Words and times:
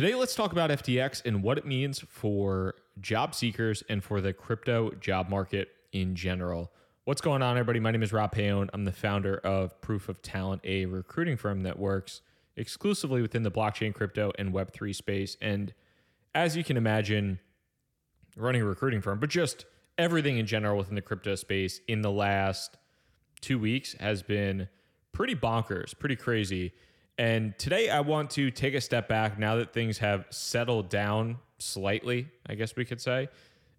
Today, 0.00 0.14
let's 0.14 0.34
talk 0.34 0.52
about 0.52 0.70
FTX 0.70 1.26
and 1.26 1.42
what 1.42 1.58
it 1.58 1.66
means 1.66 2.00
for 2.08 2.74
job 3.02 3.34
seekers 3.34 3.82
and 3.90 4.02
for 4.02 4.22
the 4.22 4.32
crypto 4.32 4.92
job 4.92 5.28
market 5.28 5.72
in 5.92 6.14
general. 6.14 6.72
What's 7.04 7.20
going 7.20 7.42
on, 7.42 7.58
everybody? 7.58 7.80
My 7.80 7.90
name 7.90 8.02
is 8.02 8.10
Rob 8.10 8.34
Paone. 8.34 8.70
I'm 8.72 8.86
the 8.86 8.92
founder 8.92 9.36
of 9.44 9.78
Proof 9.82 10.08
of 10.08 10.22
Talent, 10.22 10.62
a 10.64 10.86
recruiting 10.86 11.36
firm 11.36 11.64
that 11.64 11.78
works 11.78 12.22
exclusively 12.56 13.20
within 13.20 13.42
the 13.42 13.50
blockchain, 13.50 13.92
crypto, 13.92 14.32
and 14.38 14.54
Web3 14.54 14.96
space. 14.96 15.36
And 15.42 15.74
as 16.34 16.56
you 16.56 16.64
can 16.64 16.78
imagine, 16.78 17.38
running 18.38 18.62
a 18.62 18.64
recruiting 18.64 19.02
firm, 19.02 19.20
but 19.20 19.28
just 19.28 19.66
everything 19.98 20.38
in 20.38 20.46
general 20.46 20.78
within 20.78 20.94
the 20.94 21.02
crypto 21.02 21.34
space 21.34 21.78
in 21.88 22.00
the 22.00 22.10
last 22.10 22.78
two 23.42 23.58
weeks 23.58 23.92
has 24.00 24.22
been 24.22 24.66
pretty 25.12 25.34
bonkers, 25.34 25.92
pretty 25.98 26.16
crazy. 26.16 26.72
And 27.20 27.52
today 27.58 27.90
I 27.90 28.00
want 28.00 28.30
to 28.30 28.50
take 28.50 28.72
a 28.72 28.80
step 28.80 29.06
back 29.06 29.38
now 29.38 29.56
that 29.56 29.74
things 29.74 29.98
have 29.98 30.24
settled 30.30 30.88
down 30.88 31.36
slightly, 31.58 32.28
I 32.46 32.54
guess 32.54 32.76
we 32.76 32.86
could 32.86 32.98
say, 32.98 33.28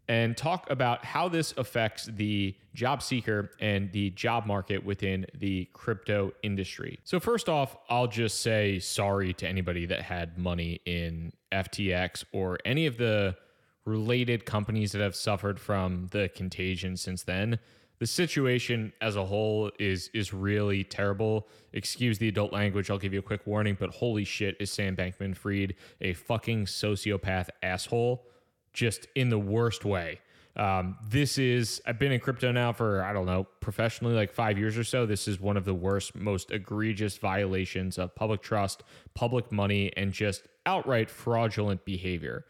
and 0.07 0.38
talk 0.38 0.70
about 0.70 1.03
how 1.03 1.27
this 1.27 1.51
affects 1.57 2.05
the 2.05 2.55
job 2.75 3.01
seeker 3.01 3.49
and 3.59 3.91
the 3.93 4.12
job 4.12 4.45
market 4.45 4.85
within 4.85 5.25
the 5.34 5.67
crypto 5.73 6.34
industry. 6.43 6.99
So, 7.03 7.20
first 7.20 7.49
off, 7.49 7.75
I'll 7.89 8.05
just 8.05 8.41
say 8.41 8.77
sorry 8.77 9.34
to 9.34 9.48
anybody 9.48 9.87
that 9.87 10.03
had 10.03 10.37
money 10.37 10.79
in 10.85 11.34
FTX 11.51 12.23
or 12.34 12.59
any 12.63 12.85
of 12.85 12.98
the 12.98 13.35
related 13.85 14.45
companies 14.45 14.91
that 14.91 15.01
have 15.01 15.15
suffered 15.15 15.59
from 15.59 16.09
the 16.12 16.29
contagion 16.35 16.95
since 16.95 17.23
then 17.23 17.57
the 18.01 18.07
situation 18.07 18.91
as 18.99 19.15
a 19.15 19.23
whole 19.23 19.69
is 19.77 20.09
is 20.11 20.33
really 20.33 20.83
terrible. 20.83 21.47
Excuse 21.71 22.17
the 22.17 22.27
adult 22.27 22.51
language. 22.51 22.89
I'll 22.89 22.97
give 22.97 23.13
you 23.13 23.19
a 23.19 23.21
quick 23.21 23.45
warning, 23.45 23.77
but 23.79 23.91
holy 23.91 24.23
shit, 24.23 24.57
is 24.59 24.71
Sam 24.71 24.95
Bankman 24.95 25.37
Fried 25.37 25.75
a 26.01 26.13
fucking 26.13 26.65
sociopath 26.65 27.49
asshole, 27.61 28.25
just 28.73 29.05
in 29.13 29.29
the 29.29 29.37
worst 29.37 29.85
way. 29.85 30.20
Um, 30.55 30.98
this 31.09 31.37
is 31.37 31.79
I've 31.85 31.99
been 31.99 32.11
in 32.11 32.20
crypto 32.20 32.51
now 32.51 32.73
for 32.73 33.03
I 33.03 33.13
don't 33.13 33.27
know 33.27 33.45
professionally 33.59 34.15
like 34.15 34.33
five 34.33 34.57
years 34.57 34.79
or 34.79 34.83
so. 34.83 35.05
This 35.05 35.27
is 35.27 35.39
one 35.39 35.55
of 35.55 35.63
the 35.63 35.76
worst, 35.76 36.15
most 36.15 36.49
egregious 36.49 37.17
violations 37.20 37.99
of 37.99 38.15
public 38.15 38.41
trust, 38.41 38.81
public 39.13 39.51
money, 39.51 39.95
and 39.95 40.11
just 40.11 40.48
outright 40.65 41.07
fraudulent 41.07 41.85
behavior. 41.85 42.45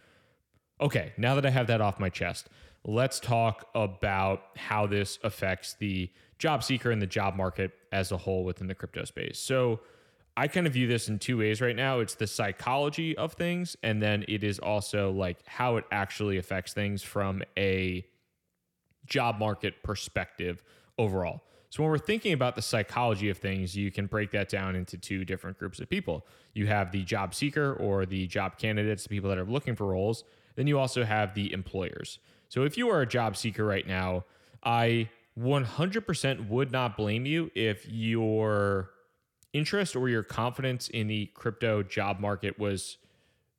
Okay, 0.81 1.13
now 1.17 1.35
that 1.35 1.45
I 1.45 1.51
have 1.51 1.67
that 1.67 1.79
off 1.79 1.99
my 1.99 2.09
chest, 2.09 2.49
let's 2.83 3.19
talk 3.19 3.69
about 3.75 4.41
how 4.57 4.87
this 4.87 5.19
affects 5.23 5.75
the 5.75 6.09
job 6.39 6.63
seeker 6.63 6.89
and 6.89 7.01
the 7.01 7.07
job 7.07 7.35
market 7.35 7.71
as 7.91 8.11
a 8.11 8.17
whole 8.17 8.43
within 8.43 8.67
the 8.67 8.73
crypto 8.73 9.03
space. 9.05 9.37
So, 9.37 9.81
I 10.37 10.47
kind 10.47 10.65
of 10.65 10.73
view 10.73 10.87
this 10.87 11.09
in 11.09 11.19
two 11.19 11.37
ways 11.37 11.59
right 11.59 11.75
now. 11.75 11.99
It's 11.99 12.15
the 12.15 12.25
psychology 12.25 13.17
of 13.17 13.33
things, 13.33 13.75
and 13.83 14.01
then 14.01 14.23
it 14.29 14.43
is 14.43 14.59
also 14.59 15.11
like 15.11 15.45
how 15.45 15.75
it 15.75 15.83
actually 15.91 16.37
affects 16.37 16.73
things 16.73 17.03
from 17.03 17.43
a 17.57 18.05
job 19.05 19.39
market 19.39 19.83
perspective 19.83 20.63
overall. 20.97 21.43
So, 21.71 21.81
when 21.81 21.89
we're 21.89 21.99
thinking 21.99 22.33
about 22.33 22.57
the 22.57 22.61
psychology 22.61 23.29
of 23.29 23.37
things, 23.37 23.77
you 23.77 23.91
can 23.91 24.05
break 24.05 24.31
that 24.31 24.49
down 24.49 24.75
into 24.75 24.97
two 24.97 25.23
different 25.23 25.57
groups 25.57 25.79
of 25.79 25.89
people. 25.89 26.27
You 26.53 26.67
have 26.67 26.91
the 26.91 27.03
job 27.03 27.33
seeker 27.33 27.73
or 27.75 28.05
the 28.05 28.27
job 28.27 28.57
candidates, 28.57 29.03
the 29.03 29.09
people 29.09 29.29
that 29.29 29.39
are 29.39 29.45
looking 29.45 29.77
for 29.77 29.87
roles. 29.87 30.25
Then 30.55 30.67
you 30.67 30.77
also 30.77 31.05
have 31.05 31.33
the 31.33 31.53
employers. 31.53 32.19
So 32.49 32.65
if 32.65 32.77
you 32.77 32.89
are 32.89 33.01
a 33.01 33.07
job 33.07 33.37
seeker 33.37 33.65
right 33.65 33.87
now, 33.87 34.25
I 34.61 35.09
100% 35.39 36.49
would 36.49 36.73
not 36.73 36.97
blame 36.97 37.25
you 37.25 37.49
if 37.55 37.87
your 37.87 38.89
interest 39.53 39.95
or 39.95 40.09
your 40.09 40.23
confidence 40.23 40.89
in 40.89 41.07
the 41.07 41.27
crypto 41.27 41.83
job 41.83 42.19
market 42.19 42.59
was 42.59 42.97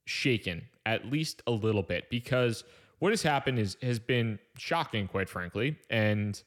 shaken 0.05 0.63
at 0.85 1.07
least 1.11 1.43
a 1.47 1.51
little 1.51 1.83
bit 1.83 2.11
because 2.11 2.65
what 2.99 3.11
has 3.11 3.23
happened 3.23 3.59
is 3.59 3.77
has 3.83 3.99
been 3.99 4.39
shocking 4.59 5.07
quite 5.07 5.29
frankly 5.29 5.79
and 5.91 6.43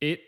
it 0.00 0.20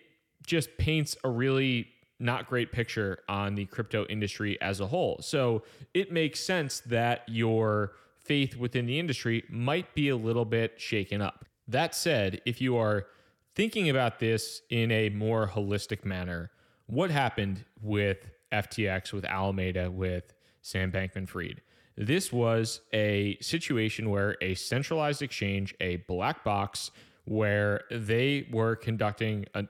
just 0.46 0.76
paints 0.78 1.16
a 1.24 1.28
really 1.28 1.88
not 2.18 2.46
great 2.48 2.70
picture 2.70 3.20
on 3.28 3.54
the 3.54 3.64
crypto 3.66 4.04
industry 4.06 4.60
as 4.60 4.80
a 4.80 4.86
whole. 4.86 5.18
So 5.22 5.62
it 5.94 6.12
makes 6.12 6.40
sense 6.40 6.80
that 6.80 7.22
your 7.26 7.92
faith 8.18 8.56
within 8.56 8.86
the 8.86 8.98
industry 8.98 9.44
might 9.48 9.94
be 9.94 10.10
a 10.10 10.16
little 10.16 10.44
bit 10.44 10.80
shaken 10.80 11.22
up. 11.22 11.46
That 11.66 11.94
said, 11.94 12.40
if 12.44 12.60
you 12.60 12.76
are 12.76 13.06
thinking 13.54 13.88
about 13.88 14.18
this 14.18 14.62
in 14.70 14.90
a 14.90 15.08
more 15.08 15.48
holistic 15.48 16.04
manner, 16.04 16.50
what 16.86 17.10
happened 17.10 17.64
with 17.80 18.30
FTX, 18.52 19.12
with 19.12 19.24
Alameda, 19.24 19.90
with 19.90 20.34
Sam 20.62 20.92
Bankman 20.92 21.28
Fried? 21.28 21.62
This 21.96 22.32
was 22.32 22.80
a 22.92 23.36
situation 23.40 24.10
where 24.10 24.36
a 24.40 24.54
centralized 24.54 25.22
exchange, 25.22 25.74
a 25.80 25.96
black 25.96 26.44
box, 26.44 26.90
where 27.24 27.82
they 27.90 28.48
were 28.50 28.74
conducting 28.76 29.46
a, 29.54 29.64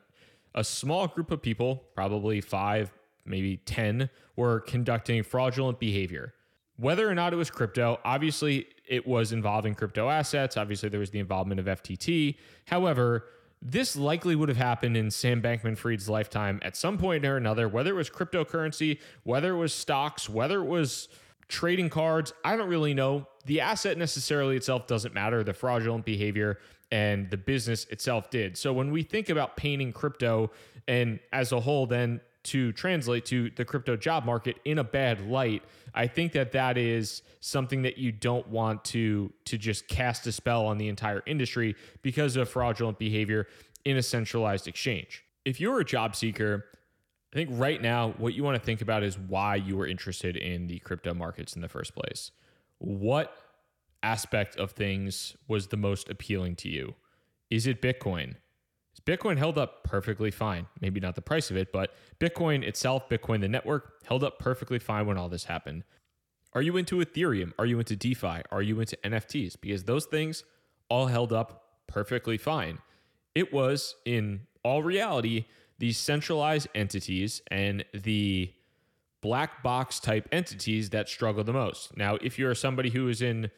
a 0.55 0.65
small 0.65 1.06
group 1.06 1.31
of 1.31 1.43
people, 1.43 1.84
probably 1.94 2.41
five, 2.41 2.93
maybe 3.25 3.59
10, 3.59 4.11
were 4.37 4.61
conducting 4.61 5.22
fraudulent 5.22 5.78
behavior. 5.78 6.34
Whether 6.77 7.09
or 7.09 7.15
not 7.15 7.33
it 7.33 7.37
was 7.37 7.50
crypto, 7.50 8.00
obviously 8.05 8.66
it 8.88 9.06
was 9.06 9.33
involving 9.33 9.75
crypto 9.75 10.09
assets. 10.09 10.56
Obviously, 10.56 10.88
there 10.88 11.00
was 11.00 11.11
the 11.11 11.19
involvement 11.19 11.61
of 11.61 11.66
FTT. 11.66 12.37
However, 12.66 13.27
this 13.62 13.94
likely 13.94 14.34
would 14.34 14.49
have 14.49 14.59
happened 14.59 14.97
in 14.97 15.11
Sam 15.11 15.43
Bankman 15.43 15.77
Fried's 15.77 16.09
lifetime 16.09 16.59
at 16.62 16.77
some 16.77 16.97
point 16.97 17.25
or 17.27 17.37
another, 17.37 17.69
whether 17.69 17.91
it 17.91 17.97
was 17.97 18.09
cryptocurrency, 18.09 18.99
whether 19.22 19.53
it 19.53 19.59
was 19.59 19.75
stocks, 19.75 20.28
whether 20.28 20.61
it 20.61 20.67
was 20.67 21.09
trading 21.50 21.91
cards. 21.91 22.33
I 22.44 22.56
don't 22.56 22.69
really 22.69 22.94
know. 22.94 23.27
The 23.47 23.61
asset 23.61 23.99
necessarily 23.99 24.56
itself 24.56 24.87
doesn't 24.87 25.15
matter. 25.15 25.44
The 25.44 25.53
fraudulent 25.53 26.05
behavior 26.05 26.59
and 26.93 27.31
the 27.31 27.37
business 27.37 27.84
itself 27.87 28.31
did. 28.31 28.56
So 28.56 28.72
when 28.72 28.91
we 28.91 29.03
think 29.03 29.28
about 29.28 29.56
painting 29.56 29.93
crypto 29.93 30.50
and 30.88 31.21
as 31.33 31.53
a 31.53 31.61
whole, 31.61 31.87
then 31.87 32.21
to 32.43 32.72
translate 32.72 33.27
to 33.27 33.50
the 33.50 33.65
crypto 33.65 33.97
job 33.97 34.25
market 34.25 34.59
in 34.65 34.78
a 34.78 34.84
bad 34.84 35.21
light, 35.28 35.62
I 35.94 36.06
think 36.06 36.33
that 36.33 36.53
that 36.53 36.78
is 36.78 37.22
something 37.41 37.82
that 37.82 37.99
you 37.99 38.12
don't 38.12 38.47
want 38.49 38.84
to 38.87 39.32
to 39.44 39.59
just 39.59 39.88
cast 39.88 40.27
a 40.27 40.32
spell 40.32 40.67
on 40.67 40.78
the 40.78 40.88
entire 40.88 41.22
industry 41.27 41.77
because 42.03 42.37
of 42.37 42.49
fraudulent 42.49 42.99
behavior 42.99 43.47
in 43.84 43.97
a 43.97 44.03
centralized 44.03 44.69
exchange. 44.69 45.25
If 45.44 45.61
you're 45.61 45.81
a 45.81 45.84
job 45.84 46.17
seeker, 46.17 46.67
I 47.33 47.37
think 47.37 47.51
right 47.53 47.81
now 47.81 48.15
what 48.19 48.35
you 48.35 48.43
want 48.43 48.57
to 48.57 48.65
think 48.65 48.81
about 48.81 49.03
is 49.03 49.19
why 49.19 49.55
you 49.55 49.77
were 49.77 49.87
interested 49.87 50.37
in 50.37 50.67
the 50.67 50.81
crypto 50.81 51.15
markets 51.15 51.55
in 51.55 51.63
the 51.63 51.69
first 51.69 51.95
place. 51.95 52.33
What 52.79 53.33
aspect 54.03 54.57
of 54.57 54.73
things 54.73 55.37
was 55.47 55.69
the 55.69 55.77
most 55.77 56.09
appealing 56.09 56.57
to 56.57 56.69
you? 56.69 56.95
Is 57.49 57.67
it 57.67 57.81
Bitcoin? 57.81 58.37
Bitcoin 59.07 59.39
held 59.39 59.59
up 59.59 59.85
perfectly 59.85 60.31
fine. 60.31 60.67
Maybe 60.81 61.01
not 61.01 61.15
the 61.15 61.23
price 61.23 61.51
of 61.51 61.57
it, 61.57 61.73
but 61.73 61.95
Bitcoin 62.19 62.63
itself, 62.63 63.09
Bitcoin 63.09 63.41
the 63.41 63.49
network, 63.49 64.05
held 64.05 64.23
up 64.23 64.39
perfectly 64.39 64.79
fine 64.79 65.07
when 65.07 65.17
all 65.17 65.29
this 65.29 65.45
happened. 65.45 65.85
Are 66.53 66.62
you 66.62 66.77
into 66.77 66.97
Ethereum? 66.97 67.53
Are 67.59 67.67
you 67.67 67.79
into 67.79 67.97
DeFi? 67.97 68.43
Are 68.51 68.62
you 68.62 68.81
into 68.81 68.97
NFTs? 69.05 69.57
Because 69.61 69.85
those 69.85 70.05
things 70.05 70.45
all 70.89 71.07
held 71.07 71.33
up 71.33 71.65
perfectly 71.87 72.37
fine. 72.37 72.79
It 73.35 73.53
was, 73.53 73.95
in 74.05 74.43
all 74.65 74.83
reality, 74.83 75.47
these 75.81 75.99
centralized 75.99 76.69
entities 76.75 77.43
and 77.51 77.85
the 77.93 78.53
black 79.23 79.63
box 79.63 79.99
type 79.99 80.29
entities 80.31 80.91
that 80.91 81.09
struggle 81.09 81.43
the 81.43 81.53
most. 81.53 81.97
Now, 81.97 82.17
if 82.17 82.39
you're 82.39 82.55
somebody 82.55 82.91
who 82.91 83.09
is 83.09 83.23
in 83.23 83.51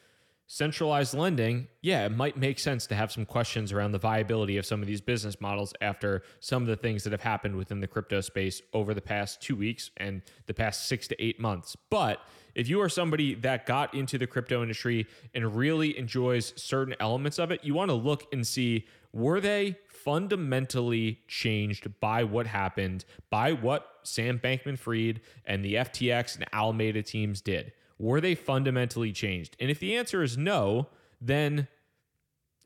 centralized 0.47 1.15
lending, 1.15 1.67
yeah, 1.81 2.07
it 2.07 2.13
might 2.17 2.37
make 2.37 2.59
sense 2.59 2.87
to 2.87 2.95
have 2.95 3.11
some 3.11 3.25
questions 3.27 3.73
around 3.73 3.93
the 3.93 3.99
viability 3.99 4.57
of 4.57 4.67
some 4.67 4.81
of 4.81 4.87
these 4.87 5.01
business 5.01 5.41
models 5.41 5.73
after 5.81 6.23
some 6.41 6.63
of 6.63 6.69
the 6.69 6.77
things 6.77 7.03
that 7.05 7.11
have 7.11 7.23
happened 7.23 7.57
within 7.57 7.81
the 7.81 7.87
crypto 7.87 8.21
space 8.21 8.63
over 8.73 8.95
the 8.95 9.01
past 9.01 9.41
two 9.41 9.57
weeks 9.57 9.91
and 9.97 10.23
the 10.47 10.55
past 10.55 10.87
six 10.87 11.09
to 11.09 11.21
eight 11.23 11.41
months. 11.41 11.77
But 11.91 12.21
if 12.55 12.69
you 12.69 12.81
are 12.83 12.89
somebody 12.89 13.35
that 13.37 13.67
got 13.67 13.95
into 13.95 14.19
the 14.19 14.27
crypto 14.27 14.63
industry 14.63 15.07
and 15.35 15.57
really 15.57 15.99
enjoys 15.99 16.53
certain 16.57 16.95
elements 17.01 17.39
of 17.39 17.51
it, 17.51 17.65
you 17.65 17.75
want 17.75 17.89
to 17.89 17.95
look 17.95 18.27
and 18.33 18.47
see 18.47 18.87
were 19.13 19.41
they 19.41 19.77
fundamentally 20.05 21.21
changed 21.29 22.01
by 22.01 22.25
what 22.25 22.47
happened, 22.47 23.05
by 23.31 23.53
what 23.53 23.87
Sam 24.03 24.39
Bankman 24.39 24.79
Fried 24.79 25.21
and 25.45 25.65
the 25.65 25.75
FTX 25.75 26.37
and 26.37 26.45
Alameda 26.53 27.03
teams 27.03 27.41
did? 27.41 27.73
Were 27.99 28.21
they 28.21 28.35
fundamentally 28.35 29.13
changed? 29.13 29.57
And 29.61 29.71
if 29.71 29.79
the 29.79 29.97
answer 29.97 30.23
is 30.23 30.37
no, 30.37 30.89
then 31.21 31.69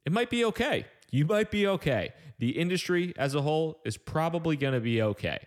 it 0.04 0.12
might 0.12 0.30
be 0.30 0.44
okay. 0.46 0.86
You 1.10 1.26
might 1.26 1.50
be 1.50 1.66
okay. 1.66 2.14
The 2.38 2.50
industry 2.50 3.12
as 3.16 3.34
a 3.34 3.42
whole 3.42 3.80
is 3.84 3.96
probably 3.96 4.56
going 4.56 4.74
to 4.74 4.80
be 4.80 5.02
okay. 5.02 5.38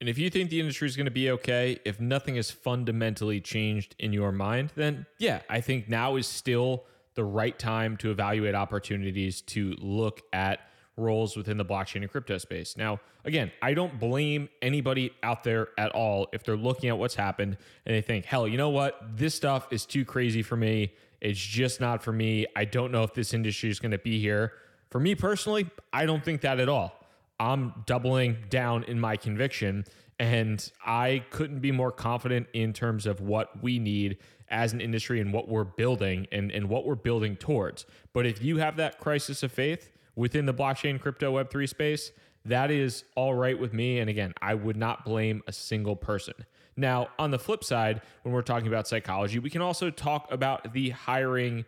And 0.00 0.08
if 0.08 0.18
you 0.18 0.30
think 0.30 0.50
the 0.50 0.58
industry 0.58 0.88
is 0.88 0.96
going 0.96 1.04
to 1.04 1.12
be 1.12 1.30
okay, 1.30 1.78
if 1.84 2.00
nothing 2.00 2.34
has 2.34 2.50
fundamentally 2.50 3.40
changed 3.40 3.94
in 4.00 4.12
your 4.12 4.32
mind, 4.32 4.72
then 4.74 5.06
yeah, 5.18 5.42
I 5.48 5.60
think 5.60 5.88
now 5.88 6.16
is 6.16 6.26
still 6.26 6.84
the 7.14 7.22
right 7.22 7.56
time 7.56 7.96
to 7.98 8.10
evaluate 8.10 8.54
opportunities 8.54 9.42
to 9.42 9.76
look 9.78 10.22
at 10.32 10.58
roles 10.96 11.36
within 11.36 11.56
the 11.56 11.64
blockchain 11.64 12.02
and 12.02 12.10
crypto 12.10 12.38
space. 12.38 12.76
Now, 12.76 13.00
again, 13.24 13.50
I 13.62 13.74
don't 13.74 13.98
blame 13.98 14.48
anybody 14.60 15.12
out 15.22 15.42
there 15.42 15.68
at 15.78 15.90
all 15.92 16.28
if 16.32 16.44
they're 16.44 16.56
looking 16.56 16.90
at 16.90 16.98
what's 16.98 17.14
happened 17.14 17.56
and 17.86 17.94
they 17.94 18.02
think, 18.02 18.24
hell, 18.24 18.46
you 18.46 18.58
know 18.58 18.68
what? 18.68 19.00
This 19.16 19.34
stuff 19.34 19.68
is 19.70 19.86
too 19.86 20.04
crazy 20.04 20.42
for 20.42 20.56
me. 20.56 20.92
It's 21.20 21.40
just 21.40 21.80
not 21.80 22.02
for 22.02 22.12
me. 22.12 22.46
I 22.56 22.64
don't 22.64 22.92
know 22.92 23.04
if 23.04 23.14
this 23.14 23.32
industry 23.32 23.70
is 23.70 23.78
going 23.78 23.92
to 23.92 23.98
be 23.98 24.20
here. 24.20 24.52
For 24.90 25.00
me 25.00 25.14
personally, 25.14 25.70
I 25.92 26.04
don't 26.04 26.24
think 26.24 26.42
that 26.42 26.60
at 26.60 26.68
all. 26.68 26.92
I'm 27.40 27.72
doubling 27.86 28.36
down 28.50 28.84
in 28.84 29.00
my 29.00 29.16
conviction, 29.16 29.84
and 30.18 30.70
I 30.84 31.24
couldn't 31.30 31.60
be 31.60 31.72
more 31.72 31.90
confident 31.90 32.48
in 32.52 32.72
terms 32.72 33.06
of 33.06 33.20
what 33.20 33.62
we 33.62 33.78
need 33.78 34.18
as 34.48 34.72
an 34.72 34.80
industry 34.80 35.20
and 35.20 35.32
what 35.32 35.48
we're 35.48 35.64
building 35.64 36.26
and, 36.30 36.52
and 36.52 36.68
what 36.68 36.84
we're 36.84 36.94
building 36.94 37.36
towards. 37.36 37.86
But 38.12 38.26
if 38.26 38.42
you 38.42 38.58
have 38.58 38.76
that 38.76 38.98
crisis 39.00 39.42
of 39.42 39.50
faith 39.50 39.90
within 40.16 40.46
the 40.46 40.54
blockchain, 40.54 41.00
crypto, 41.00 41.32
Web3 41.42 41.68
space, 41.68 42.12
that 42.44 42.70
is 42.70 43.04
all 43.14 43.34
right 43.34 43.58
with 43.58 43.72
me. 43.72 44.00
And 44.00 44.10
again, 44.10 44.34
I 44.40 44.54
would 44.54 44.76
not 44.76 45.04
blame 45.04 45.42
a 45.46 45.52
single 45.52 45.96
person. 45.96 46.34
Now, 46.76 47.08
on 47.18 47.30
the 47.30 47.38
flip 47.38 47.62
side, 47.62 48.00
when 48.22 48.34
we're 48.34 48.42
talking 48.42 48.68
about 48.68 48.88
psychology, 48.88 49.38
we 49.38 49.50
can 49.50 49.60
also 49.60 49.90
talk 49.90 50.30
about 50.32 50.72
the 50.72 50.90
hiring 50.90 51.64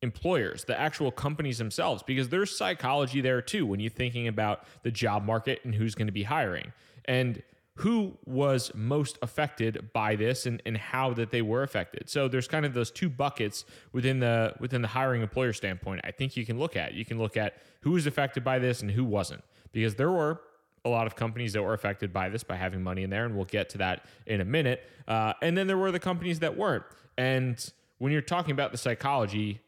employers, 0.00 0.64
the 0.64 0.78
actual 0.78 1.10
companies 1.10 1.58
themselves, 1.58 2.02
because 2.02 2.28
there's 2.28 2.56
psychology 2.56 3.20
there 3.20 3.42
too 3.42 3.66
when 3.66 3.80
you're 3.80 3.90
thinking 3.90 4.28
about 4.28 4.64
the 4.82 4.90
job 4.90 5.24
market 5.24 5.60
and 5.64 5.74
who's 5.74 5.94
going 5.94 6.06
to 6.06 6.12
be 6.12 6.22
hiring. 6.22 6.72
And 7.06 7.42
who 7.78 8.16
was 8.24 8.70
most 8.74 9.18
affected 9.20 9.90
by 9.92 10.14
this 10.14 10.46
and, 10.46 10.62
and 10.64 10.76
how 10.76 11.12
that 11.12 11.30
they 11.30 11.42
were 11.42 11.62
affected. 11.62 12.08
So 12.08 12.28
there's 12.28 12.46
kind 12.46 12.64
of 12.64 12.72
those 12.72 12.90
two 12.90 13.08
buckets 13.08 13.64
within 13.92 14.20
the 14.20 14.54
within 14.60 14.80
the 14.82 14.88
hiring 14.88 15.22
employer 15.22 15.52
standpoint. 15.52 16.00
I 16.04 16.12
think 16.12 16.36
you 16.36 16.46
can 16.46 16.58
look 16.58 16.76
at. 16.76 16.94
You 16.94 17.04
can 17.04 17.18
look 17.18 17.36
at 17.36 17.54
who 17.80 17.92
was 17.92 18.06
affected 18.06 18.44
by 18.44 18.58
this 18.60 18.80
and 18.80 18.90
who 18.90 19.04
wasn't. 19.04 19.42
Because 19.72 19.96
there 19.96 20.10
were 20.10 20.40
a 20.84 20.88
lot 20.88 21.06
of 21.06 21.16
companies 21.16 21.52
that 21.54 21.62
were 21.62 21.74
affected 21.74 22.12
by 22.12 22.28
this 22.28 22.44
by 22.44 22.54
having 22.56 22.82
money 22.82 23.02
in 23.02 23.10
there, 23.10 23.24
and 23.24 23.34
we'll 23.34 23.44
get 23.44 23.68
to 23.70 23.78
that 23.78 24.06
in 24.26 24.40
a 24.40 24.44
minute. 24.44 24.88
Uh, 25.08 25.32
and 25.42 25.56
then 25.56 25.66
there 25.66 25.78
were 25.78 25.90
the 25.90 25.98
companies 25.98 26.40
that 26.40 26.56
weren't. 26.56 26.84
And 27.18 27.72
when 27.98 28.12
you're 28.12 28.20
talking 28.22 28.52
about 28.52 28.70
the 28.70 28.78
psychology, 28.78 29.60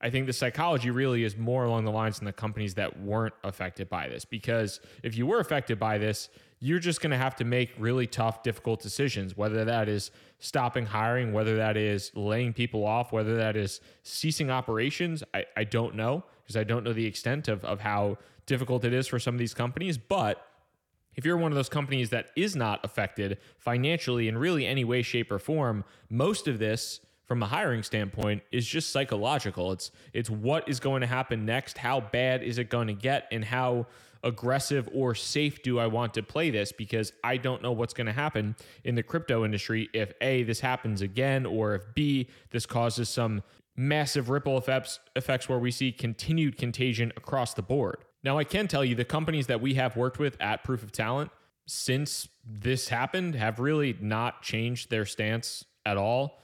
I 0.00 0.10
think 0.10 0.26
the 0.26 0.32
psychology 0.32 0.90
really 0.90 1.24
is 1.24 1.36
more 1.36 1.64
along 1.64 1.84
the 1.84 1.90
lines 1.90 2.20
in 2.20 2.24
the 2.24 2.32
companies 2.32 2.74
that 2.74 3.00
weren't 3.00 3.34
affected 3.42 3.88
by 3.88 4.08
this. 4.08 4.24
Because 4.24 4.80
if 5.02 5.16
you 5.16 5.26
were 5.26 5.40
affected 5.40 5.78
by 5.78 5.98
this, 5.98 6.28
you're 6.60 6.78
just 6.78 7.00
going 7.00 7.10
to 7.10 7.16
have 7.16 7.36
to 7.36 7.44
make 7.44 7.72
really 7.78 8.06
tough, 8.06 8.42
difficult 8.42 8.80
decisions, 8.80 9.36
whether 9.36 9.64
that 9.64 9.88
is 9.88 10.10
stopping 10.40 10.86
hiring, 10.86 11.32
whether 11.32 11.56
that 11.56 11.76
is 11.76 12.10
laying 12.14 12.52
people 12.52 12.84
off, 12.84 13.12
whether 13.12 13.36
that 13.36 13.56
is 13.56 13.80
ceasing 14.02 14.50
operations. 14.50 15.22
I, 15.32 15.44
I 15.56 15.64
don't 15.64 15.94
know 15.94 16.24
because 16.42 16.56
I 16.56 16.64
don't 16.64 16.84
know 16.84 16.92
the 16.92 17.06
extent 17.06 17.46
of, 17.48 17.64
of 17.64 17.80
how 17.80 18.18
difficult 18.46 18.84
it 18.84 18.92
is 18.92 19.06
for 19.06 19.18
some 19.18 19.34
of 19.34 19.38
these 19.38 19.54
companies. 19.54 19.98
But 19.98 20.44
if 21.14 21.24
you're 21.24 21.36
one 21.36 21.52
of 21.52 21.56
those 21.56 21.68
companies 21.68 22.10
that 22.10 22.30
is 22.36 22.56
not 22.56 22.84
affected 22.84 23.38
financially 23.58 24.28
in 24.28 24.38
really 24.38 24.66
any 24.66 24.84
way, 24.84 25.02
shape, 25.02 25.30
or 25.30 25.38
form, 25.38 25.84
most 26.08 26.48
of 26.48 26.58
this 26.58 27.00
from 27.28 27.42
a 27.42 27.46
hiring 27.46 27.82
standpoint 27.82 28.42
is 28.50 28.66
just 28.66 28.90
psychological. 28.90 29.70
It's 29.70 29.92
it's 30.12 30.30
what 30.30 30.68
is 30.68 30.80
going 30.80 31.02
to 31.02 31.06
happen 31.06 31.44
next, 31.44 31.78
how 31.78 32.00
bad 32.00 32.42
is 32.42 32.58
it 32.58 32.70
going 32.70 32.88
to 32.88 32.94
get, 32.94 33.28
and 33.30 33.44
how 33.44 33.86
aggressive 34.24 34.88
or 34.92 35.14
safe 35.14 35.62
do 35.62 35.78
I 35.78 35.86
want 35.86 36.14
to 36.14 36.22
play 36.22 36.50
this 36.50 36.72
because 36.72 37.12
I 37.22 37.36
don't 37.36 37.62
know 37.62 37.70
what's 37.70 37.94
going 37.94 38.08
to 38.08 38.12
happen 38.12 38.56
in 38.82 38.94
the 38.94 39.02
crypto 39.02 39.44
industry 39.44 39.88
if 39.92 40.12
A, 40.20 40.42
this 40.42 40.58
happens 40.58 41.02
again, 41.02 41.46
or 41.46 41.74
if 41.76 41.94
B, 41.94 42.28
this 42.50 42.66
causes 42.66 43.08
some 43.08 43.42
massive 43.76 44.28
ripple 44.28 44.58
effects, 44.58 44.98
effects 45.14 45.48
where 45.48 45.60
we 45.60 45.70
see 45.70 45.92
continued 45.92 46.56
contagion 46.56 47.12
across 47.16 47.54
the 47.54 47.62
board. 47.62 47.98
Now, 48.24 48.38
I 48.38 48.42
can 48.42 48.66
tell 48.66 48.84
you 48.84 48.96
the 48.96 49.04
companies 49.04 49.46
that 49.46 49.60
we 49.60 49.74
have 49.74 49.96
worked 49.96 50.18
with 50.18 50.36
at 50.40 50.64
Proof 50.64 50.82
of 50.82 50.90
Talent 50.90 51.30
since 51.66 52.28
this 52.44 52.88
happened 52.88 53.36
have 53.36 53.60
really 53.60 53.96
not 54.00 54.42
changed 54.42 54.90
their 54.90 55.04
stance 55.04 55.64
at 55.86 55.96
all. 55.96 56.40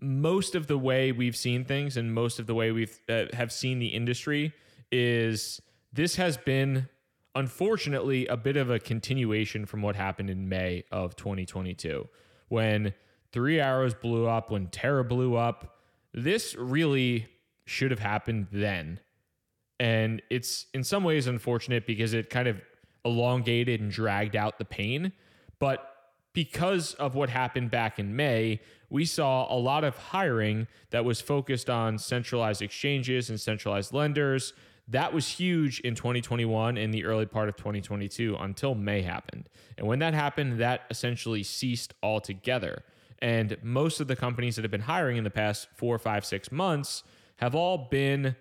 Most 0.00 0.54
of 0.54 0.66
the 0.66 0.78
way 0.78 1.12
we've 1.12 1.36
seen 1.36 1.64
things 1.64 1.96
and 1.96 2.14
most 2.14 2.38
of 2.38 2.46
the 2.46 2.54
way 2.54 2.70
we've 2.70 3.00
uh, 3.08 3.24
have 3.32 3.50
seen 3.52 3.78
the 3.78 3.88
industry 3.88 4.52
is 4.92 5.60
this 5.92 6.16
has 6.16 6.36
been 6.36 6.88
unfortunately 7.34 8.26
a 8.26 8.36
bit 8.36 8.56
of 8.56 8.70
a 8.70 8.78
continuation 8.78 9.66
from 9.66 9.82
what 9.82 9.96
happened 9.96 10.30
in 10.30 10.48
May 10.48 10.84
of 10.90 11.16
2022 11.16 12.08
when 12.48 12.94
Three 13.32 13.60
Arrows 13.60 13.94
blew 13.94 14.26
up, 14.26 14.50
when 14.50 14.68
Terra 14.68 15.04
blew 15.04 15.36
up. 15.36 15.78
This 16.14 16.54
really 16.56 17.26
should 17.66 17.90
have 17.90 18.00
happened 18.00 18.48
then. 18.50 19.00
And 19.78 20.22
it's 20.30 20.66
in 20.74 20.82
some 20.82 21.04
ways 21.04 21.26
unfortunate 21.26 21.86
because 21.86 22.14
it 22.14 22.30
kind 22.30 22.48
of 22.48 22.60
elongated 23.04 23.80
and 23.80 23.90
dragged 23.90 24.34
out 24.34 24.58
the 24.58 24.64
pain. 24.64 25.12
But 25.58 25.88
because 26.32 26.94
of 26.94 27.14
what 27.14 27.28
happened 27.28 27.70
back 27.70 27.98
in 27.98 28.16
May, 28.16 28.60
we 28.90 29.04
saw 29.04 29.52
a 29.54 29.58
lot 29.58 29.84
of 29.84 29.96
hiring 29.96 30.66
that 30.90 31.04
was 31.04 31.20
focused 31.20 31.68
on 31.68 31.98
centralized 31.98 32.62
exchanges 32.62 33.30
and 33.30 33.40
centralized 33.40 33.92
lenders 33.92 34.54
that 34.90 35.12
was 35.12 35.28
huge 35.28 35.80
in 35.80 35.94
2021 35.94 36.78
and 36.78 36.94
the 36.94 37.04
early 37.04 37.26
part 37.26 37.48
of 37.48 37.56
2022 37.56 38.36
until 38.40 38.74
May 38.74 39.02
happened. 39.02 39.48
And 39.76 39.86
when 39.86 39.98
that 39.98 40.14
happened, 40.14 40.60
that 40.60 40.82
essentially 40.90 41.42
ceased 41.42 41.92
altogether. 42.02 42.82
And 43.20 43.58
most 43.62 44.00
of 44.00 44.08
the 44.08 44.16
companies 44.16 44.56
that 44.56 44.62
have 44.62 44.70
been 44.70 44.80
hiring 44.80 45.18
in 45.18 45.24
the 45.24 45.30
past 45.30 45.68
four, 45.74 45.98
five, 45.98 46.24
six 46.24 46.50
months 46.50 47.02
have 47.36 47.54
all 47.54 47.88
been 47.90 48.34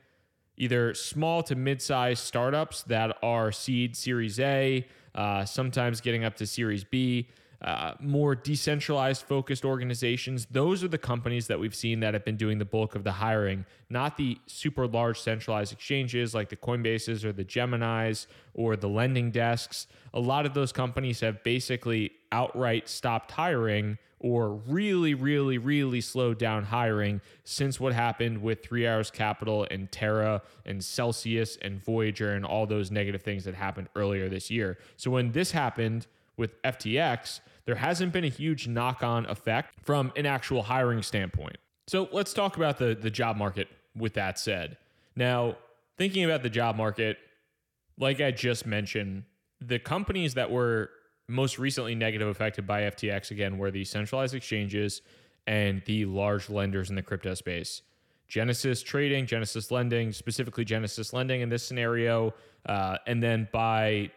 either 0.55 0.93
small 0.93 1.43
to 1.43 1.55
mid-sized 1.55 2.23
startups 2.23 2.83
that 2.83 3.17
are 3.21 3.51
seed 3.51 3.95
Series 3.95 4.39
A, 4.39 4.87
uh, 5.13 5.43
sometimes 5.43 5.99
getting 5.99 6.23
up 6.23 6.35
to 6.37 6.47
Series 6.47 6.83
B 6.83 7.27
uh, 7.61 7.93
more 7.99 8.35
decentralized 8.35 9.23
focused 9.23 9.65
organizations. 9.65 10.47
Those 10.51 10.83
are 10.83 10.87
the 10.87 10.97
companies 10.97 11.47
that 11.47 11.59
we've 11.59 11.75
seen 11.75 11.99
that 12.01 12.13
have 12.13 12.23
been 12.23 12.37
doing 12.37 12.59
the 12.59 12.65
bulk 12.65 12.95
of 12.95 13.03
the 13.03 13.13
hiring, 13.13 13.65
not 13.89 14.17
the 14.17 14.37
super 14.45 14.87
large 14.87 15.19
centralized 15.19 15.73
exchanges 15.73 16.35
like 16.35 16.49
the 16.49 16.55
Coinbases 16.55 17.23
or 17.23 17.33
the 17.33 17.45
Geminis 17.45 18.27
or 18.53 18.75
the 18.75 18.89
lending 18.89 19.31
desks. 19.31 19.87
A 20.13 20.19
lot 20.19 20.45
of 20.45 20.53
those 20.53 20.71
companies 20.71 21.21
have 21.21 21.43
basically 21.43 22.11
outright 22.31 22.87
stopped 22.87 23.31
hiring 23.31 23.97
or 24.19 24.53
really, 24.67 25.13
really, 25.13 25.57
really 25.57 26.01
slowed 26.01 26.39
down 26.39 26.63
hiring 26.63 27.21
since 27.43 27.79
what 27.79 27.93
happened 27.93 28.41
with 28.41 28.63
Three 28.63 28.85
Arrows 28.85 29.11
Capital 29.11 29.67
and 29.69 29.91
Terra 29.91 30.41
and 30.65 30.83
Celsius 30.83 31.57
and 31.61 31.83
Voyager 31.83 32.33
and 32.33 32.43
all 32.43 32.65
those 32.65 32.89
negative 32.89 33.21
things 33.21 33.43
that 33.43 33.53
happened 33.53 33.89
earlier 33.95 34.27
this 34.27 34.49
year. 34.49 34.79
So 34.95 35.11
when 35.11 35.31
this 35.31 35.51
happened, 35.51 36.07
with 36.37 36.61
FTX, 36.61 37.41
there 37.65 37.75
hasn't 37.75 38.13
been 38.13 38.23
a 38.23 38.29
huge 38.29 38.67
knock 38.67 39.03
on 39.03 39.25
effect 39.25 39.75
from 39.83 40.11
an 40.15 40.25
actual 40.25 40.63
hiring 40.63 41.01
standpoint. 41.01 41.57
So 41.87 42.07
let's 42.11 42.33
talk 42.33 42.57
about 42.57 42.77
the, 42.77 42.95
the 42.99 43.09
job 43.09 43.37
market 43.37 43.67
with 43.95 44.13
that 44.13 44.39
said. 44.39 44.77
Now, 45.15 45.57
thinking 45.97 46.23
about 46.23 46.43
the 46.43 46.49
job 46.49 46.75
market, 46.75 47.17
like 47.97 48.21
I 48.21 48.31
just 48.31 48.65
mentioned, 48.65 49.23
the 49.59 49.79
companies 49.79 50.35
that 50.35 50.51
were 50.51 50.91
most 51.27 51.59
recently 51.59 51.95
negative 51.95 52.27
affected 52.27 52.67
by 52.67 52.83
FTX 52.83 53.31
again 53.31 53.57
were 53.57 53.71
the 53.71 53.83
centralized 53.83 54.35
exchanges 54.35 55.01
and 55.45 55.81
the 55.85 56.05
large 56.05 56.49
lenders 56.49 56.89
in 56.89 56.95
the 56.95 57.01
crypto 57.01 57.33
space. 57.33 57.81
Genesis 58.27 58.83
Trading, 58.83 59.25
Genesis 59.25 59.71
Lending, 59.71 60.11
specifically 60.11 60.65
Genesis 60.65 61.13
Lending 61.13 61.41
in 61.41 61.49
this 61.49 61.63
scenario, 61.63 62.33
uh, 62.65 62.97
and 63.07 63.23
then 63.23 63.47
by 63.51 64.11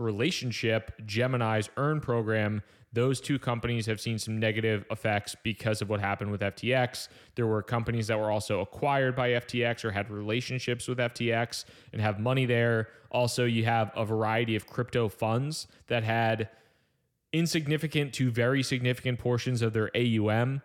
relationship, 0.00 0.92
Gemini's 1.06 1.68
Earn 1.76 2.00
program, 2.00 2.62
those 2.92 3.20
two 3.20 3.38
companies 3.38 3.86
have 3.86 4.00
seen 4.00 4.18
some 4.18 4.40
negative 4.40 4.84
effects 4.90 5.36
because 5.44 5.80
of 5.80 5.88
what 5.88 6.00
happened 6.00 6.32
with 6.32 6.40
FTX. 6.40 7.08
There 7.36 7.46
were 7.46 7.62
companies 7.62 8.08
that 8.08 8.18
were 8.18 8.30
also 8.30 8.60
acquired 8.60 9.14
by 9.14 9.30
FTX 9.30 9.84
or 9.84 9.92
had 9.92 10.10
relationships 10.10 10.88
with 10.88 10.98
FTX 10.98 11.64
and 11.92 12.02
have 12.02 12.18
money 12.18 12.46
there. 12.46 12.88
Also, 13.12 13.44
you 13.44 13.64
have 13.64 13.92
a 13.94 14.04
variety 14.04 14.56
of 14.56 14.66
crypto 14.66 15.08
funds 15.08 15.68
that 15.86 16.02
had 16.02 16.48
insignificant 17.32 18.12
to 18.14 18.30
very 18.30 18.62
significant 18.62 19.20
portions 19.20 19.62
of 19.62 19.72
their 19.72 19.90
AUM 19.96 20.62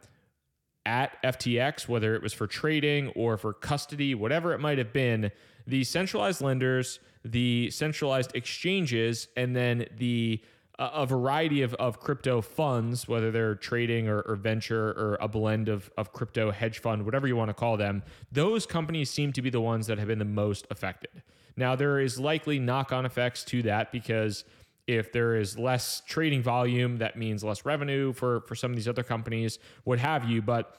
at 0.86 1.22
FTX, 1.24 1.88
whether 1.88 2.16
it 2.16 2.24
was 2.24 2.34
for 2.34 2.48
trading 2.48 3.10
or 3.10 3.38
for 3.38 3.54
custody, 3.54 4.16
whatever 4.16 4.54
it 4.54 4.60
might 4.60 4.80
have 4.80 4.94
been. 4.94 5.32
The 5.68 5.84
centralized 5.84 6.42
lenders 6.42 7.00
the 7.26 7.72
centralized 7.72 8.36
exchanges, 8.36 9.28
and 9.36 9.56
then 9.56 9.88
the 9.98 10.40
uh, 10.78 10.90
a 10.94 11.06
variety 11.06 11.62
of, 11.62 11.74
of 11.76 12.02
crypto 12.02 12.42
funds, 12.42 13.08
whether 13.08 13.32
they're 13.32 13.56
trading 13.56 14.10
or, 14.10 14.20
or, 14.24 14.36
venture 14.36 14.90
or 14.90 15.18
a 15.22 15.28
blend 15.28 15.70
of, 15.70 15.90
of 15.98 16.12
crypto 16.12 16.52
hedge 16.52 16.80
fund, 16.80 17.06
whatever 17.06 17.28
you 17.28 17.36
want 17.36 17.48
to 17.48 17.54
call 17.54 17.78
them, 17.78 18.04
those 18.34 18.66
companies 18.66 19.10
seem 19.10 19.32
to 19.32 19.42
be 19.42 19.50
the 19.50 19.62
ones 19.62 19.88
that 19.88 19.98
have 19.98 20.10
been 20.10 20.20
the 20.20 20.26
most 20.26 20.68
affected. 20.70 21.24
Now, 21.56 21.78
there 21.78 22.02
is 22.02 22.20
likely 22.20 22.60
knock 22.60 22.92
on 22.92 23.06
effects 23.06 23.46
to 23.46 23.62
that 23.64 23.94
because 23.94 24.44
if 24.86 25.14
there 25.14 25.38
is 25.38 25.58
less 25.58 26.02
trading 26.06 26.44
volume, 26.44 26.98
that 26.98 27.18
means 27.18 27.42
less 27.42 27.64
revenue 27.64 28.12
for, 28.12 28.42
for 28.42 28.54
some 28.54 28.72
of 28.72 28.76
these 28.76 28.90
other 28.90 29.04
companies, 29.04 29.60
what 29.86 29.98
have 30.00 30.26
you. 30.26 30.42
But 30.42 30.76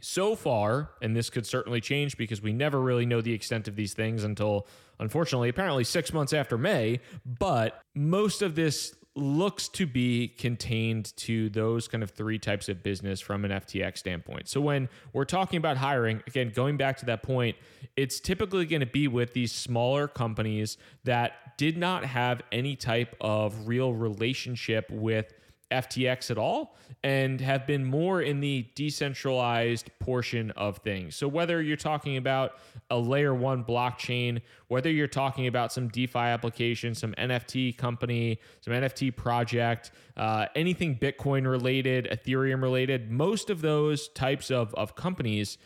so 0.00 0.34
far, 0.34 0.90
and 1.02 1.16
this 1.16 1.30
could 1.30 1.46
certainly 1.46 1.80
change 1.80 2.16
because 2.16 2.40
we 2.42 2.52
never 2.52 2.80
really 2.80 3.06
know 3.06 3.20
the 3.20 3.32
extent 3.32 3.68
of 3.68 3.76
these 3.76 3.94
things 3.94 4.24
until, 4.24 4.66
unfortunately, 4.98 5.48
apparently 5.48 5.84
six 5.84 6.12
months 6.12 6.32
after 6.32 6.56
May, 6.58 7.00
but 7.24 7.80
most 7.94 8.42
of 8.42 8.54
this 8.54 8.94
looks 9.18 9.68
to 9.68 9.86
be 9.86 10.28
contained 10.28 11.14
to 11.16 11.48
those 11.50 11.88
kind 11.88 12.02
of 12.02 12.10
three 12.10 12.38
types 12.38 12.68
of 12.68 12.82
business 12.82 13.20
from 13.20 13.44
an 13.44 13.50
FTX 13.50 13.98
standpoint. 13.98 14.48
So 14.48 14.60
when 14.60 14.88
we're 15.12 15.24
talking 15.24 15.58
about 15.58 15.76
hiring, 15.76 16.22
again, 16.26 16.52
going 16.54 16.76
back 16.76 16.98
to 16.98 17.06
that 17.06 17.22
point, 17.22 17.56
it's 17.96 18.20
typically 18.20 18.64
going 18.66 18.80
to 18.80 18.86
be 18.86 19.08
with 19.08 19.32
these 19.32 19.52
smaller 19.52 20.06
companies 20.06 20.78
that 21.04 21.56
did 21.58 21.76
not 21.76 22.04
have 22.04 22.42
any 22.52 22.76
type 22.76 23.16
of 23.20 23.66
real 23.66 23.92
relationship 23.92 24.88
with 24.90 25.32
FTX 25.70 26.30
at 26.30 26.38
all 26.38 26.76
and 27.04 27.40
have 27.40 27.66
been 27.66 27.84
more 27.84 28.22
in 28.22 28.40
the 28.40 28.66
decentralized 28.74 29.90
portion 29.98 30.50
of 30.52 30.78
things. 30.78 31.14
So, 31.14 31.28
whether 31.28 31.60
you're 31.62 31.76
talking 31.76 32.16
about 32.16 32.52
a 32.90 32.98
layer 32.98 33.34
one 33.34 33.64
blockchain, 33.64 34.40
whether 34.68 34.90
you're 34.90 35.06
talking 35.06 35.46
about 35.46 35.72
some 35.72 35.88
DeFi 35.88 36.18
application, 36.18 36.94
some 36.94 37.12
NFT 37.14 37.76
company, 37.76 38.40
some 38.60 38.72
NFT 38.72 39.14
project, 39.14 39.90
uh, 40.16 40.46
anything 40.56 40.96
Bitcoin 40.96 41.48
related, 41.48 42.08
Ethereum 42.10 42.62
related, 42.62 43.10
most 43.10 43.50
of 43.50 43.60
those 43.60 44.08
types 44.08 44.50
of, 44.50 44.74
of 44.74 44.96
companies 44.96 45.58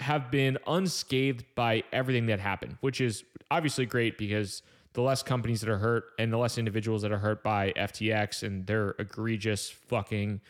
have 0.00 0.30
been 0.30 0.58
unscathed 0.66 1.44
by 1.54 1.82
everything 1.92 2.26
that 2.26 2.40
happened, 2.40 2.76
which 2.80 3.00
is 3.00 3.24
obviously 3.50 3.86
great 3.86 4.18
because 4.18 4.62
the 4.96 5.02
less 5.02 5.22
companies 5.22 5.60
that 5.60 5.68
are 5.68 5.76
hurt 5.76 6.04
and 6.18 6.32
the 6.32 6.38
less 6.38 6.56
individuals 6.56 7.02
that 7.02 7.12
are 7.12 7.18
hurt 7.18 7.42
by 7.42 7.70
FTX 7.76 8.42
and 8.42 8.66
their 8.66 8.94
egregious 8.98 9.68
fucking 9.68 10.40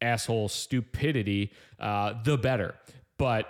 asshole 0.00 0.48
stupidity, 0.48 1.52
uh, 1.78 2.14
the 2.24 2.38
better. 2.38 2.74
But 3.18 3.46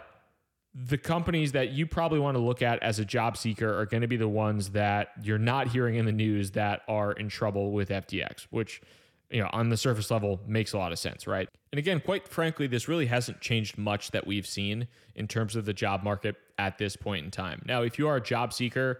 the 0.75 0.99
companies 0.99 1.53
that 1.53 1.71
you 1.71 1.87
probably 1.87 2.19
want 2.19 2.37
to 2.37 2.43
look 2.43 2.63
at 2.63 2.83
as 2.83 2.99
a 2.99 3.05
job 3.05 3.37
seeker 3.37 3.79
are 3.79 3.87
going 3.87 4.01
to 4.01 4.09
be 4.09 4.17
the 4.17 4.29
ones 4.29 4.71
that 4.71 5.11
you're 5.23 5.39
not 5.39 5.69
hearing 5.69 5.95
in 5.95 6.05
the 6.05 6.13
news 6.13 6.51
that 6.51 6.83
are 6.89 7.13
in 7.13 7.29
trouble 7.29 7.71
with 7.71 7.91
FTX, 7.91 8.49
which 8.51 8.83
you 9.31 9.41
know 9.41 9.49
on 9.53 9.69
the 9.69 9.77
surface 9.77 10.11
level 10.11 10.41
makes 10.49 10.73
a 10.73 10.79
lot 10.79 10.91
of 10.91 10.99
sense, 10.99 11.29
right? 11.29 11.49
And 11.73 11.79
again, 11.79 12.01
quite 12.01 12.27
frankly, 12.27 12.67
this 12.67 12.89
really 12.89 13.07
hasn't 13.07 13.41
changed 13.41 13.79
much 13.79 14.11
that 14.11 14.27
we've 14.27 14.49
seen 14.49 14.89
in 15.15 15.29
terms 15.29 15.55
of 15.55 15.65
the 15.65 15.73
job 15.73 16.03
market 16.03 16.35
at 16.59 16.77
this 16.79 16.97
point 16.97 17.25
in 17.25 17.31
time. 17.31 17.63
Now, 17.67 17.83
if 17.83 18.01
you 18.01 18.09
are 18.09 18.17
a 18.17 18.21
job 18.21 18.53
seeker 18.53 18.99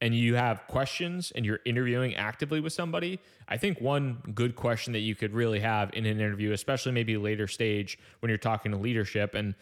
and 0.00 0.14
you 0.14 0.34
have 0.34 0.66
questions 0.66 1.32
and 1.34 1.44
you're 1.44 1.60
interviewing 1.64 2.14
actively 2.16 2.60
with 2.60 2.72
somebody, 2.72 3.20
I 3.48 3.56
think 3.56 3.80
one 3.80 4.22
good 4.34 4.56
question 4.56 4.92
that 4.94 5.00
you 5.00 5.14
could 5.14 5.32
really 5.34 5.60
have 5.60 5.90
in 5.92 6.06
an 6.06 6.18
interview, 6.18 6.52
especially 6.52 6.92
maybe 6.92 7.16
later 7.16 7.46
stage 7.46 7.98
when 8.20 8.30
you're 8.30 8.38
talking 8.38 8.72
to 8.72 8.78
leadership, 8.78 9.34
and 9.34 9.54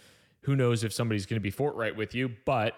who 0.42 0.54
knows 0.54 0.84
if 0.84 0.92
somebody's 0.92 1.26
going 1.26 1.36
to 1.36 1.42
be 1.42 1.50
forthright 1.50 1.96
with 1.96 2.14
you, 2.14 2.30
but 2.44 2.74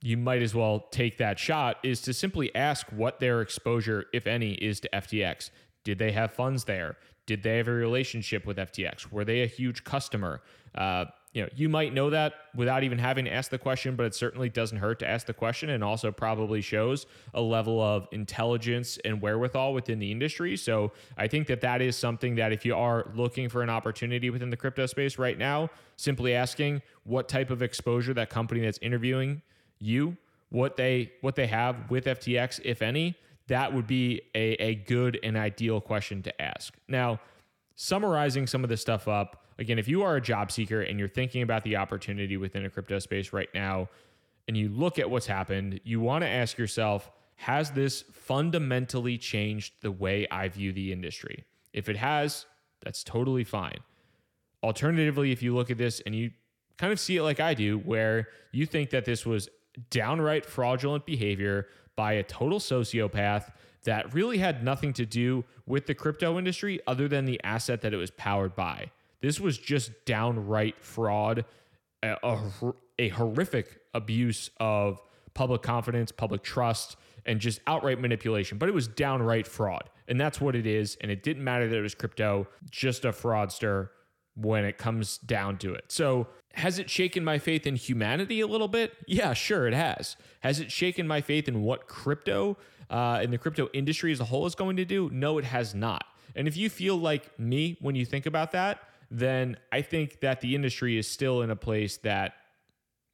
you 0.00 0.16
might 0.16 0.42
as 0.42 0.54
well 0.54 0.86
take 0.90 1.18
that 1.18 1.38
shot, 1.38 1.76
is 1.82 2.00
to 2.02 2.12
simply 2.12 2.54
ask 2.54 2.86
what 2.88 3.20
their 3.20 3.40
exposure, 3.40 4.06
if 4.12 4.26
any, 4.26 4.52
is 4.54 4.80
to 4.80 4.88
FTX. 4.92 5.50
Did 5.84 5.98
they 5.98 6.12
have 6.12 6.32
funds 6.32 6.64
there? 6.64 6.96
Did 7.26 7.42
they 7.42 7.58
have 7.58 7.68
a 7.68 7.72
relationship 7.72 8.44
with 8.44 8.56
FTX? 8.56 9.12
Were 9.12 9.24
they 9.24 9.42
a 9.42 9.46
huge 9.46 9.84
customer? 9.84 10.40
Uh, 10.74 11.04
you 11.32 11.42
know, 11.42 11.48
you 11.54 11.68
might 11.68 11.94
know 11.94 12.10
that 12.10 12.34
without 12.54 12.84
even 12.84 12.98
having 12.98 13.24
to 13.24 13.32
ask 13.32 13.50
the 13.50 13.58
question, 13.58 13.96
but 13.96 14.04
it 14.04 14.14
certainly 14.14 14.50
doesn't 14.50 14.78
hurt 14.78 14.98
to 14.98 15.08
ask 15.08 15.26
the 15.26 15.32
question 15.32 15.70
and 15.70 15.82
also 15.82 16.12
probably 16.12 16.60
shows 16.60 17.06
a 17.32 17.40
level 17.40 17.80
of 17.80 18.06
intelligence 18.12 18.98
and 19.04 19.22
wherewithal 19.22 19.72
within 19.72 19.98
the 19.98 20.12
industry. 20.12 20.58
So 20.58 20.92
I 21.16 21.28
think 21.28 21.46
that 21.46 21.62
that 21.62 21.80
is 21.80 21.96
something 21.96 22.34
that 22.34 22.52
if 22.52 22.66
you 22.66 22.76
are 22.76 23.10
looking 23.14 23.48
for 23.48 23.62
an 23.62 23.70
opportunity 23.70 24.28
within 24.28 24.50
the 24.50 24.58
crypto 24.58 24.84
space 24.84 25.18
right 25.18 25.38
now, 25.38 25.70
simply 25.96 26.34
asking 26.34 26.82
what 27.04 27.28
type 27.30 27.50
of 27.50 27.62
exposure 27.62 28.12
that 28.12 28.28
company 28.28 28.60
that's 28.60 28.78
interviewing 28.82 29.40
you, 29.78 30.18
what 30.50 30.76
they 30.76 31.12
what 31.22 31.34
they 31.34 31.46
have 31.46 31.90
with 31.90 32.04
FTX, 32.04 32.60
if 32.62 32.82
any, 32.82 33.16
that 33.46 33.72
would 33.72 33.86
be 33.86 34.20
a, 34.34 34.52
a 34.62 34.74
good 34.74 35.18
and 35.22 35.38
ideal 35.38 35.80
question 35.80 36.22
to 36.22 36.42
ask. 36.42 36.74
Now, 36.88 37.20
summarizing 37.74 38.46
some 38.46 38.62
of 38.62 38.68
this 38.68 38.82
stuff 38.82 39.08
up 39.08 39.41
again, 39.58 39.78
if 39.78 39.88
you 39.88 40.02
are 40.02 40.16
a 40.16 40.20
job 40.20 40.50
seeker 40.50 40.82
and 40.82 40.98
you're 40.98 41.08
thinking 41.08 41.42
about 41.42 41.64
the 41.64 41.76
opportunity 41.76 42.36
within 42.36 42.64
a 42.64 42.70
crypto 42.70 42.98
space 42.98 43.32
right 43.32 43.48
now, 43.54 43.88
and 44.48 44.56
you 44.56 44.68
look 44.68 44.98
at 44.98 45.08
what's 45.08 45.26
happened, 45.26 45.80
you 45.84 46.00
want 46.00 46.22
to 46.22 46.28
ask 46.28 46.58
yourself, 46.58 47.10
has 47.36 47.70
this 47.70 48.02
fundamentally 48.12 49.18
changed 49.18 49.74
the 49.80 49.90
way 49.90 50.26
I 50.30 50.48
view 50.48 50.72
the 50.72 50.92
industry? 50.92 51.44
If 51.72 51.88
it 51.88 51.96
has, 51.96 52.46
that's 52.84 53.04
totally 53.04 53.44
fine. 53.44 53.78
Alternatively, 54.62 55.32
if 55.32 55.42
you 55.42 55.54
look 55.54 55.70
at 55.70 55.78
this 55.78 56.00
and 56.06 56.14
you 56.14 56.30
kind 56.78 56.92
of 56.92 57.00
see 57.00 57.16
it 57.16 57.22
like 57.22 57.40
I 57.40 57.54
do, 57.54 57.78
where 57.78 58.28
you 58.52 58.66
think 58.66 58.90
that 58.90 59.04
this 59.04 59.24
was 59.24 59.48
downright 59.90 60.44
fraudulent 60.44 61.06
behavior 61.06 61.68
by 61.96 62.14
a 62.14 62.22
total 62.22 62.58
sociopath 62.58 63.52
that 63.84 64.14
really 64.14 64.38
had 64.38 64.62
nothing 64.62 64.92
to 64.92 65.06
do 65.06 65.44
with 65.66 65.86
the 65.86 65.94
crypto 65.94 66.38
industry 66.38 66.80
other 66.86 67.08
than 67.08 67.24
the 67.24 67.40
asset 67.42 67.80
that 67.80 67.92
it 67.92 67.96
was 67.96 68.10
powered 68.12 68.54
by. 68.54 68.90
This 69.22 69.40
was 69.40 69.56
just 69.56 70.04
downright 70.04 70.82
fraud, 70.84 71.44
a, 72.02 72.16
a, 72.22 72.38
a 72.98 73.08
horrific 73.08 73.80
abuse 73.94 74.50
of 74.60 75.00
public 75.34 75.62
confidence, 75.62 76.12
public 76.12 76.42
trust, 76.42 76.96
and 77.24 77.40
just 77.40 77.60
outright 77.66 78.00
manipulation. 78.00 78.58
But 78.58 78.68
it 78.68 78.74
was 78.74 78.88
downright 78.88 79.46
fraud. 79.46 79.88
And 80.08 80.20
that's 80.20 80.40
what 80.40 80.56
it 80.56 80.66
is. 80.66 80.98
And 81.00 81.10
it 81.10 81.22
didn't 81.22 81.44
matter 81.44 81.68
that 81.68 81.76
it 81.76 81.82
was 81.82 81.94
crypto, 81.94 82.48
just 82.70 83.04
a 83.04 83.12
fraudster 83.12 83.90
when 84.34 84.64
it 84.64 84.78
comes 84.78 85.18
down 85.18 85.58
to 85.58 85.74
it. 85.74 85.84
So, 85.88 86.26
has 86.54 86.78
it 86.78 86.90
shaken 86.90 87.24
my 87.24 87.38
faith 87.38 87.66
in 87.66 87.76
humanity 87.76 88.40
a 88.42 88.46
little 88.46 88.68
bit? 88.68 88.94
Yeah, 89.06 89.32
sure, 89.32 89.66
it 89.66 89.72
has. 89.72 90.16
Has 90.40 90.60
it 90.60 90.70
shaken 90.70 91.06
my 91.06 91.22
faith 91.22 91.48
in 91.48 91.62
what 91.62 91.86
crypto 91.86 92.58
uh, 92.90 93.20
and 93.22 93.32
the 93.32 93.38
crypto 93.38 93.70
industry 93.72 94.12
as 94.12 94.20
a 94.20 94.24
whole 94.24 94.44
is 94.44 94.54
going 94.54 94.76
to 94.76 94.84
do? 94.84 95.08
No, 95.10 95.38
it 95.38 95.44
has 95.46 95.74
not. 95.74 96.04
And 96.36 96.46
if 96.46 96.56
you 96.56 96.68
feel 96.68 96.96
like 96.96 97.38
me 97.38 97.78
when 97.80 97.94
you 97.94 98.04
think 98.04 98.26
about 98.26 98.52
that, 98.52 98.80
then 99.12 99.58
I 99.70 99.82
think 99.82 100.20
that 100.20 100.40
the 100.40 100.54
industry 100.54 100.96
is 100.96 101.06
still 101.06 101.42
in 101.42 101.50
a 101.50 101.56
place 101.56 101.98
that 101.98 102.32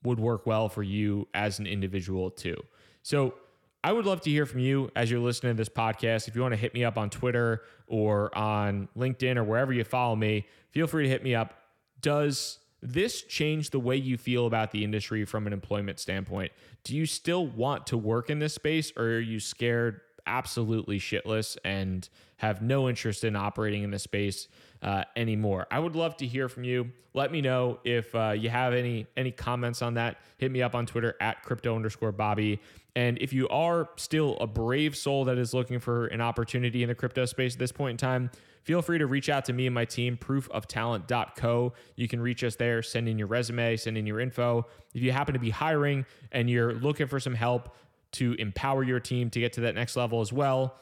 would 0.05 0.21
work 0.21 0.47
well 0.47 0.69
for 0.69 0.85
you 0.85 1.27
as 1.35 1.59
an 1.59 1.67
individual 1.67 2.31
too. 2.31 2.57
So 3.03 3.35
I 3.83 3.93
would 3.93 4.07
love 4.07 4.21
to 4.23 4.31
hear 4.31 4.47
from 4.47 4.61
you 4.61 4.91
as 4.95 5.11
you're 5.11 5.21
listening 5.21 5.55
to 5.55 5.57
this 5.57 5.69
podcast. 5.69 6.29
If 6.29 6.37
you 6.37 6.43
want 6.43 6.53
to 6.53 6.57
hit 6.57 6.73
me 6.73 6.85
up 6.85 6.97
on 6.97 7.11
Twitter 7.11 7.63
or 7.89 8.37
on 8.39 8.89
LinkedIn 8.97 9.37
or 9.37 9.45
wherever 9.45 9.73
you 9.73 9.83
follow 9.83 10.15
me, 10.15 10.47
feel 10.71 10.87
free 10.87 11.03
to 11.03 11.09
hit 11.09 11.25
me 11.25 11.35
up. 11.35 11.55
Does 12.01 12.61
this 12.81 13.23
change 13.23 13.71
the 13.71 13.81
way 13.81 13.97
you 13.97 14.17
feel 14.17 14.47
about 14.47 14.71
the 14.71 14.85
industry 14.85 15.25
from 15.25 15.49
an 15.49 15.53
employment 15.53 15.99
standpoint? 15.99 16.53
Do 16.85 16.95
you 16.95 17.07
still 17.07 17.45
want 17.45 17.89
to 17.89 17.99
work 17.99 18.31
in 18.31 18.39
this 18.39 18.55
space 18.55 18.93
or 18.97 19.05
are 19.05 19.21
you 19.21 19.41
scared 19.41 20.01
absolutely 20.29 21.01
shitless 21.01 21.57
and 21.65 22.09
have 22.37 22.63
no 22.63 22.89
interest 22.89 23.25
in 23.25 23.35
operating 23.35 23.83
in 23.83 23.91
this 23.91 24.05
space 24.05 24.47
uh, 24.83 25.05
anymore. 25.17 25.67
I 25.71 25.79
would 25.79 25.97
love 25.97 26.17
to 26.19 26.27
hear 26.27 26.49
from 26.49 26.65
you. 26.65 26.91
Let 27.15 27.33
me 27.33 27.41
know 27.41 27.81
if 27.85 28.15
uh, 28.15 28.31
you 28.31 28.49
have 28.49 28.75
any 28.75 29.07
any 29.17 29.31
comments 29.31 29.83
on 29.83 29.95
that. 29.95 30.19
Hit 30.37 30.53
me 30.53 30.63
up 30.63 30.75
on 30.75 30.87
Twitter 30.87 31.17
at 31.21 31.43
crypto 31.43 31.75
underscore 31.75 32.13
Bobby. 32.13 32.61
And 32.95 33.19
if 33.21 33.33
you 33.33 33.49
are 33.49 33.91
still 33.97 34.37
a 34.41 34.47
brave 34.47 34.97
soul 34.97 35.25
that 35.27 35.39
is 35.39 35.55
looking 35.55 35.79
for 35.79 36.07
an 36.07 36.21
opportunity 36.21 36.83
in 36.83 36.89
the 36.89 36.95
crypto 36.95 37.27
space 37.27 37.55
at 37.55 37.59
this 37.59 37.71
point 37.71 37.93
in 37.93 37.97
time, 37.97 38.31
feel 38.63 38.83
free 38.83 38.99
to 38.99 39.07
reach 39.07 39.29
out 39.29 39.45
to 39.45 39.53
me 39.53 39.67
and 39.67 39.75
my 39.75 39.85
team, 39.85 40.17
proofoftalent.co. 40.17 41.73
You 41.95 42.09
can 42.09 42.21
reach 42.21 42.43
us 42.43 42.57
there, 42.57 42.83
send 42.83 43.09
in 43.09 43.17
your 43.17 43.29
resume, 43.29 43.77
send 43.77 43.97
in 43.97 44.07
your 44.07 44.19
info. 44.19 44.67
If 44.95 45.03
you 45.03 45.13
happen 45.13 45.35
to 45.35 45.39
be 45.39 45.51
hiring 45.51 46.07
and 46.33 46.51
you're 46.51 46.75
looking 46.75 47.07
for 47.07 47.21
some 47.21 47.35
help 47.35 47.75
to 48.13 48.35
empower 48.35 48.83
your 48.83 49.01
team 49.01 49.31
to 49.31 49.41
get 49.41 49.53
to 49.55 49.61
that 49.63 49.75
next 49.75 49.97
level 49.97 50.21
as 50.21 50.33
well, 50.33 50.75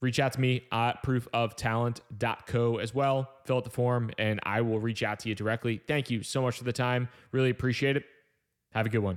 reach 0.00 0.20
out 0.20 0.32
to 0.34 0.40
me 0.40 0.64
at 0.70 1.02
proofoftalent.co 1.02 2.76
as 2.76 2.94
well. 2.94 3.30
Fill 3.46 3.56
out 3.56 3.64
the 3.64 3.70
form 3.70 4.10
and 4.18 4.38
I 4.42 4.60
will 4.60 4.78
reach 4.78 5.02
out 5.02 5.20
to 5.20 5.28
you 5.28 5.34
directly. 5.34 5.80
Thank 5.88 6.10
you 6.10 6.22
so 6.22 6.42
much 6.42 6.58
for 6.58 6.64
the 6.64 6.72
time. 6.72 7.08
Really 7.32 7.50
appreciate 7.50 7.96
it. 7.96 8.04
Have 8.72 8.86
a 8.86 8.90
good 8.90 8.98
one. 8.98 9.16